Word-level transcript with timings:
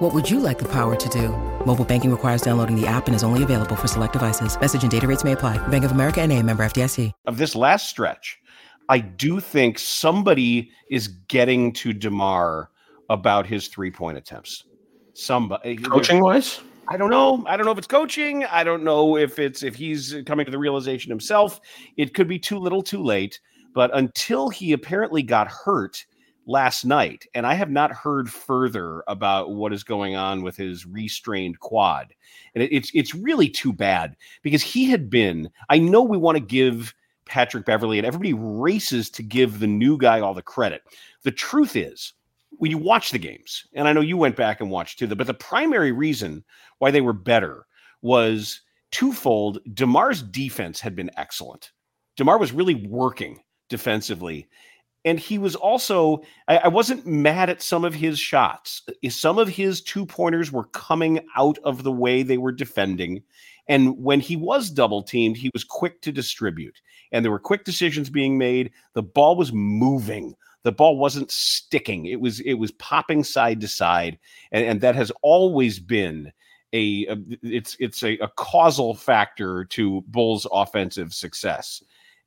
What 0.00 0.14
would 0.14 0.30
you 0.30 0.40
like 0.40 0.58
the 0.58 0.68
power 0.68 0.96
to 0.96 1.08
do? 1.10 1.28
Mobile 1.66 1.84
banking 1.84 2.10
requires 2.10 2.40
downloading 2.40 2.74
the 2.74 2.86
app 2.86 3.06
and 3.06 3.14
is 3.14 3.22
only 3.22 3.42
available 3.42 3.76
for 3.76 3.86
select 3.86 4.14
devices. 4.14 4.58
Message 4.58 4.80
and 4.80 4.90
data 4.90 5.06
rates 5.06 5.24
may 5.24 5.32
apply. 5.32 5.58
Bank 5.68 5.84
of 5.84 5.90
America 5.90 6.22
and 6.22 6.32
a 6.32 6.42
member 6.42 6.64
FDIC. 6.64 7.12
Of 7.26 7.36
this 7.36 7.54
last 7.54 7.90
stretch, 7.90 8.40
I 8.88 9.00
do 9.00 9.40
think 9.40 9.78
somebody 9.78 10.70
is 10.88 11.08
getting 11.28 11.70
to 11.74 11.92
DeMar 11.92 12.70
about 13.10 13.44
his 13.44 13.68
three-point 13.68 14.16
attempts. 14.16 14.64
Somebody 15.12 15.72
eh, 15.72 15.76
Coaching 15.82 16.22
wise? 16.22 16.62
I 16.88 16.96
don't 16.96 17.10
know. 17.10 17.44
I 17.46 17.58
don't 17.58 17.66
know 17.66 17.72
if 17.72 17.76
it's 17.76 17.86
coaching. 17.86 18.46
I 18.46 18.64
don't 18.64 18.82
know 18.82 19.18
if 19.18 19.38
it's 19.38 19.62
if 19.62 19.74
he's 19.74 20.16
coming 20.24 20.46
to 20.46 20.50
the 20.50 20.58
realization 20.58 21.10
himself. 21.10 21.60
It 21.98 22.14
could 22.14 22.26
be 22.26 22.38
too 22.38 22.58
little, 22.58 22.82
too 22.82 23.02
late. 23.02 23.38
But 23.74 23.94
until 23.94 24.48
he 24.48 24.72
apparently 24.72 25.22
got 25.22 25.48
hurt 25.48 26.06
last 26.46 26.84
night, 26.84 27.26
and 27.34 27.46
I 27.46 27.54
have 27.54 27.70
not 27.70 27.92
heard 27.92 28.30
further 28.30 29.02
about 29.06 29.52
what 29.52 29.72
is 29.72 29.84
going 29.84 30.16
on 30.16 30.42
with 30.42 30.56
his 30.56 30.86
restrained 30.86 31.60
quad. 31.60 32.14
And 32.54 32.62
it, 32.62 32.72
it's 32.72 32.90
it's 32.94 33.14
really 33.14 33.48
too 33.48 33.72
bad 33.72 34.16
because 34.42 34.62
he 34.62 34.90
had 34.90 35.10
been. 35.10 35.50
I 35.68 35.78
know 35.78 36.02
we 36.02 36.18
want 36.18 36.36
to 36.36 36.44
give 36.44 36.94
Patrick 37.26 37.64
Beverley 37.64 37.98
and 37.98 38.06
everybody 38.06 38.32
races 38.34 39.10
to 39.10 39.22
give 39.22 39.60
the 39.60 39.66
new 39.66 39.96
guy 39.96 40.20
all 40.20 40.34
the 40.34 40.42
credit. 40.42 40.82
The 41.22 41.30
truth 41.30 41.76
is 41.76 42.12
when 42.58 42.70
you 42.70 42.78
watch 42.78 43.10
the 43.10 43.18
games, 43.18 43.66
and 43.74 43.86
I 43.86 43.92
know 43.92 44.00
you 44.00 44.16
went 44.16 44.36
back 44.36 44.60
and 44.60 44.70
watched 44.70 44.98
too, 44.98 45.06
but 45.14 45.26
the 45.26 45.34
primary 45.34 45.92
reason 45.92 46.44
why 46.78 46.90
they 46.90 47.00
were 47.00 47.12
better 47.12 47.66
was 48.02 48.60
twofold. 48.90 49.58
DeMar's 49.74 50.22
defense 50.22 50.80
had 50.80 50.96
been 50.96 51.10
excellent. 51.16 51.70
DeMar 52.16 52.38
was 52.38 52.52
really 52.52 52.74
working 52.74 53.40
defensively. 53.68 54.48
And 55.04 55.18
he 55.18 55.38
was 55.38 55.56
also, 55.56 56.22
I, 56.48 56.58
I 56.58 56.68
wasn't 56.68 57.06
mad 57.06 57.48
at 57.48 57.62
some 57.62 57.84
of 57.84 57.94
his 57.94 58.18
shots. 58.18 58.82
Uh, 58.88 59.08
some 59.08 59.38
of 59.38 59.48
his 59.48 59.80
two 59.80 60.04
pointers 60.04 60.52
were 60.52 60.64
coming 60.64 61.20
out 61.36 61.58
of 61.64 61.82
the 61.82 61.92
way 61.92 62.22
they 62.22 62.38
were 62.38 62.52
defending. 62.52 63.22
And 63.66 63.96
when 63.98 64.20
he 64.20 64.36
was 64.36 64.70
double 64.70 65.02
teamed, 65.02 65.36
he 65.36 65.50
was 65.54 65.64
quick 65.64 66.02
to 66.02 66.12
distribute. 66.12 66.80
And 67.12 67.24
there 67.24 67.32
were 67.32 67.38
quick 67.38 67.64
decisions 67.64 68.10
being 68.10 68.36
made. 68.36 68.72
The 68.94 69.02
ball 69.02 69.36
was 69.36 69.52
moving 69.52 70.34
the 70.62 70.72
ball 70.72 70.98
wasn't 70.98 71.30
sticking. 71.30 72.06
It 72.06 72.20
was 72.20 72.40
it 72.40 72.54
was 72.54 72.70
popping 72.72 73.24
side 73.24 73.60
to 73.62 73.68
side, 73.68 74.18
and, 74.52 74.64
and 74.64 74.80
that 74.82 74.94
has 74.94 75.10
always 75.22 75.78
been 75.78 76.32
a, 76.72 77.06
a 77.06 77.16
it's 77.42 77.76
it's 77.80 78.02
a, 78.02 78.18
a, 78.18 78.28
causal 78.28 78.94
factor 78.94 79.64
to 79.66 80.02
Bulls' 80.06 80.46
offensive 80.52 81.14
success. 81.14 81.82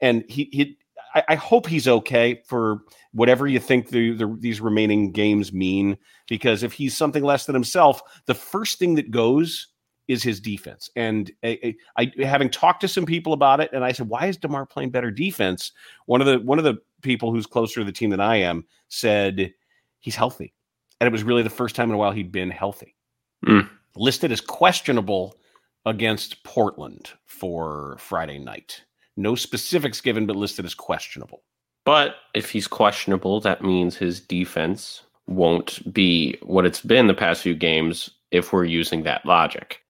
And 0.00 0.24
he 0.28 0.48
he 0.52 0.78
I, 1.14 1.24
I 1.30 1.34
hope 1.34 1.66
he's 1.66 1.88
okay 1.88 2.42
for 2.46 2.82
whatever 3.12 3.46
you 3.46 3.58
think 3.58 3.88
the, 3.88 4.12
the 4.12 4.36
these 4.38 4.60
remaining 4.60 5.12
games 5.12 5.52
mean. 5.52 5.96
Because 6.28 6.62
if 6.62 6.72
he's 6.72 6.96
something 6.96 7.22
less 7.22 7.46
than 7.46 7.54
himself, 7.54 8.02
the 8.26 8.34
first 8.34 8.78
thing 8.78 8.94
that 8.96 9.10
goes 9.10 9.68
is 10.08 10.22
his 10.22 10.40
defense. 10.40 10.90
And 10.96 11.30
I, 11.44 11.74
I, 11.96 12.12
having 12.22 12.48
talked 12.48 12.80
to 12.80 12.88
some 12.88 13.04
people 13.04 13.34
about 13.34 13.60
it, 13.60 13.70
and 13.72 13.84
I 13.84 13.92
said, 13.92 14.08
"Why 14.08 14.26
is 14.26 14.36
Demar 14.36 14.66
playing 14.66 14.90
better 14.90 15.10
defense?" 15.10 15.72
One 16.06 16.20
of 16.20 16.26
the 16.26 16.38
one 16.40 16.58
of 16.58 16.64
the 16.64 16.78
people 17.02 17.30
who's 17.30 17.46
closer 17.46 17.80
to 17.80 17.84
the 17.84 17.92
team 17.92 18.10
than 18.10 18.20
I 18.20 18.36
am 18.36 18.64
said 18.88 19.52
he's 20.00 20.16
healthy, 20.16 20.54
and 21.00 21.06
it 21.06 21.12
was 21.12 21.22
really 21.22 21.42
the 21.42 21.50
first 21.50 21.76
time 21.76 21.90
in 21.90 21.94
a 21.94 21.98
while 21.98 22.12
he'd 22.12 22.32
been 22.32 22.50
healthy. 22.50 22.96
Mm. 23.46 23.68
Listed 23.96 24.32
as 24.32 24.40
questionable 24.40 25.36
against 25.86 26.42
Portland 26.42 27.10
for 27.26 27.96
Friday 27.98 28.38
night. 28.38 28.82
No 29.18 29.34
specifics 29.34 30.00
given, 30.00 30.26
but 30.26 30.36
listed 30.36 30.64
as 30.64 30.76
questionable. 30.76 31.42
But 31.84 32.14
if 32.34 32.50
he's 32.50 32.68
questionable, 32.68 33.40
that 33.40 33.64
means 33.64 33.96
his 33.96 34.20
defense 34.20 35.02
won't 35.26 35.92
be 35.92 36.38
what 36.42 36.64
it's 36.64 36.80
been 36.80 37.08
the 37.08 37.14
past 37.14 37.42
few 37.42 37.56
games 37.56 38.10
if 38.30 38.52
we're 38.52 38.64
using 38.64 39.02
that 39.02 39.26
logic. 39.26 39.82